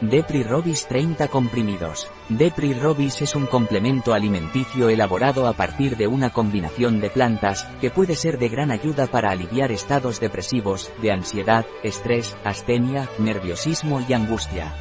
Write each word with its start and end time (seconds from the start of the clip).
Depri-Robis 0.00 0.86
30 0.86 1.26
comprimidos. 1.26 2.08
Depri-Robis 2.28 3.20
es 3.22 3.34
un 3.34 3.46
complemento 3.46 4.14
alimenticio 4.14 4.90
elaborado 4.90 5.48
a 5.48 5.54
partir 5.54 5.96
de 5.96 6.06
una 6.06 6.30
combinación 6.30 7.00
de 7.00 7.10
plantas, 7.10 7.66
que 7.80 7.90
puede 7.90 8.14
ser 8.14 8.38
de 8.38 8.48
gran 8.48 8.70
ayuda 8.70 9.08
para 9.08 9.30
aliviar 9.30 9.72
estados 9.72 10.20
depresivos, 10.20 10.92
de 11.02 11.10
ansiedad, 11.10 11.66
estrés, 11.82 12.36
astenia, 12.44 13.08
nerviosismo 13.18 14.00
y 14.08 14.12
angustia. 14.12 14.72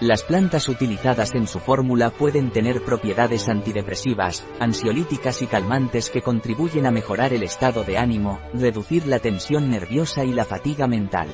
Las 0.00 0.22
plantas 0.22 0.70
utilizadas 0.70 1.34
en 1.34 1.46
su 1.46 1.58
fórmula 1.58 2.08
pueden 2.08 2.50
tener 2.50 2.82
propiedades 2.82 3.50
antidepresivas, 3.50 4.42
ansiolíticas 4.58 5.42
y 5.42 5.48
calmantes 5.48 6.08
que 6.08 6.22
contribuyen 6.22 6.86
a 6.86 6.90
mejorar 6.90 7.34
el 7.34 7.42
estado 7.42 7.84
de 7.84 7.98
ánimo, 7.98 8.40
reducir 8.54 9.06
la 9.06 9.18
tensión 9.18 9.68
nerviosa 9.68 10.24
y 10.24 10.32
la 10.32 10.46
fatiga 10.46 10.86
mental. 10.86 11.28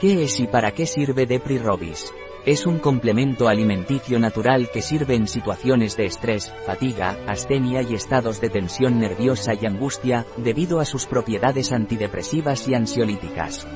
¿Qué 0.00 0.22
es 0.22 0.40
y 0.40 0.46
para 0.46 0.72
qué 0.72 0.86
sirve 0.86 1.26
Depri-Robis? 1.28 2.10
Es 2.48 2.64
un 2.64 2.78
complemento 2.78 3.46
alimenticio 3.46 4.18
natural 4.18 4.70
que 4.72 4.80
sirve 4.80 5.14
en 5.14 5.28
situaciones 5.28 5.98
de 5.98 6.06
estrés, 6.06 6.50
fatiga, 6.64 7.18
astenia 7.26 7.82
y 7.82 7.92
estados 7.92 8.40
de 8.40 8.48
tensión 8.48 8.98
nerviosa 8.98 9.52
y 9.52 9.66
angustia, 9.66 10.24
debido 10.38 10.80
a 10.80 10.86
sus 10.86 11.04
propiedades 11.04 11.72
antidepresivas 11.72 12.66
y 12.66 12.72
ansiolíticas. 12.72 13.68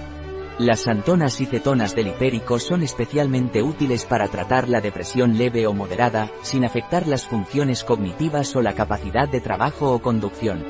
Las 0.58 0.84
santonas 0.84 1.38
y 1.42 1.44
cetonas 1.44 1.94
del 1.94 2.06
hipérico 2.06 2.58
son 2.58 2.82
especialmente 2.82 3.62
útiles 3.62 4.06
para 4.06 4.28
tratar 4.28 4.70
la 4.70 4.80
depresión 4.80 5.36
leve 5.36 5.66
o 5.66 5.74
moderada, 5.74 6.30
sin 6.40 6.64
afectar 6.64 7.06
las 7.06 7.26
funciones 7.26 7.84
cognitivas 7.84 8.56
o 8.56 8.62
la 8.62 8.72
capacidad 8.72 9.28
de 9.28 9.42
trabajo 9.42 9.92
o 9.92 10.00
conducción. 10.00 10.64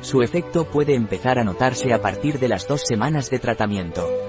Su 0.00 0.22
efecto 0.22 0.64
puede 0.64 0.96
empezar 0.96 1.38
a 1.38 1.44
notarse 1.44 1.92
a 1.92 2.02
partir 2.02 2.40
de 2.40 2.48
las 2.48 2.66
dos 2.66 2.80
semanas 2.80 3.30
de 3.30 3.38
tratamiento. 3.38 4.27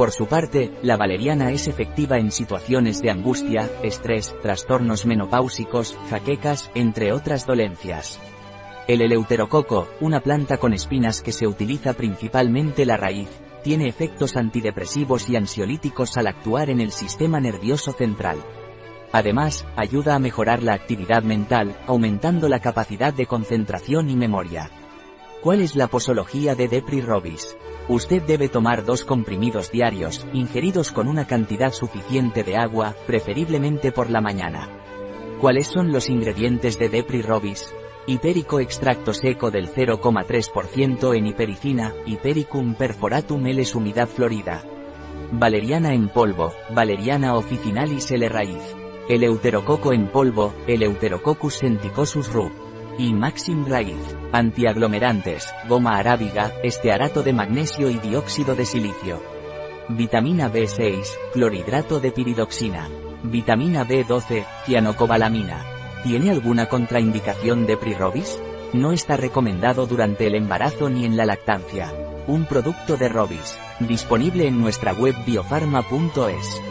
Por 0.00 0.12
su 0.12 0.28
parte, 0.28 0.72
la 0.80 0.96
valeriana 0.96 1.52
es 1.52 1.68
efectiva 1.68 2.16
en 2.16 2.30
situaciones 2.30 3.02
de 3.02 3.10
angustia, 3.10 3.70
estrés, 3.82 4.34
trastornos 4.40 5.04
menopáusicos, 5.04 5.94
jaquecas, 6.08 6.70
entre 6.74 7.12
otras 7.12 7.44
dolencias. 7.44 8.18
El 8.88 9.02
eleuterococo, 9.02 9.88
una 10.00 10.20
planta 10.20 10.56
con 10.56 10.72
espinas 10.72 11.20
que 11.20 11.32
se 11.32 11.46
utiliza 11.46 11.92
principalmente 11.92 12.86
la 12.86 12.96
raíz, 12.96 13.28
tiene 13.62 13.88
efectos 13.88 14.38
antidepresivos 14.38 15.28
y 15.28 15.36
ansiolíticos 15.36 16.16
al 16.16 16.28
actuar 16.28 16.70
en 16.70 16.80
el 16.80 16.92
sistema 16.92 17.38
nervioso 17.38 17.92
central. 17.92 18.38
Además, 19.12 19.66
ayuda 19.76 20.14
a 20.14 20.18
mejorar 20.18 20.62
la 20.62 20.72
actividad 20.72 21.24
mental, 21.24 21.76
aumentando 21.86 22.48
la 22.48 22.60
capacidad 22.60 23.12
de 23.12 23.26
concentración 23.26 24.08
y 24.08 24.16
memoria. 24.16 24.70
¿Cuál 25.42 25.60
es 25.60 25.76
la 25.76 25.88
posología 25.88 26.54
de 26.54 26.68
Depri 26.68 27.02
Robis? 27.02 27.54
Usted 27.90 28.22
debe 28.22 28.48
tomar 28.48 28.84
dos 28.84 29.04
comprimidos 29.04 29.72
diarios, 29.72 30.24
ingeridos 30.32 30.92
con 30.92 31.08
una 31.08 31.26
cantidad 31.26 31.72
suficiente 31.72 32.44
de 32.44 32.56
agua, 32.56 32.94
preferiblemente 33.08 33.90
por 33.90 34.10
la 34.10 34.20
mañana. 34.20 34.68
¿Cuáles 35.40 35.66
son 35.66 35.90
los 35.90 36.08
ingredientes 36.08 36.78
de 36.78 36.88
Depri 36.88 37.20
Robis? 37.20 37.74
Hipérico 38.06 38.60
extracto 38.60 39.12
seco 39.12 39.50
del 39.50 39.68
0,3% 39.68 41.16
en 41.16 41.26
hipericina, 41.26 41.92
Hipericum 42.06 42.76
perforatum 42.76 43.44
L 43.48 43.64
humidad 43.74 44.06
florida. 44.06 44.62
Valeriana 45.32 45.92
en 45.92 46.10
polvo, 46.10 46.52
Valeriana 46.72 47.34
officinalis 47.34 48.08
L 48.12 48.28
raíz. 48.28 48.76
Eleuterococo 49.08 49.92
en 49.92 50.06
polvo, 50.06 50.54
Eleuterococcus 50.68 51.54
senticosus 51.54 52.32
rub 52.32 52.69
y 52.98 53.12
Maxim 53.12 53.66
Raíz. 53.66 54.16
Antiaglomerantes, 54.32 55.52
goma 55.68 55.96
arábiga, 55.96 56.52
estearato 56.62 57.22
de 57.22 57.32
magnesio 57.32 57.90
y 57.90 57.98
dióxido 57.98 58.54
de 58.54 58.66
silicio. 58.66 59.22
Vitamina 59.88 60.52
B6, 60.52 61.06
clorhidrato 61.32 62.00
de 62.00 62.12
piridoxina. 62.12 62.88
Vitamina 63.22 63.86
B12, 63.86 64.46
cianocobalamina. 64.64 65.64
¿Tiene 66.02 66.30
alguna 66.30 66.66
contraindicación 66.66 67.66
de 67.66 67.76
Prirobis? 67.76 68.40
No 68.72 68.92
está 68.92 69.16
recomendado 69.16 69.86
durante 69.86 70.26
el 70.26 70.36
embarazo 70.36 70.88
ni 70.88 71.04
en 71.04 71.16
la 71.16 71.26
lactancia. 71.26 71.92
Un 72.26 72.46
producto 72.46 72.96
de 72.96 73.08
Robis, 73.08 73.58
disponible 73.80 74.46
en 74.46 74.60
nuestra 74.60 74.92
web 74.92 75.14
biofarma.es. 75.26 76.69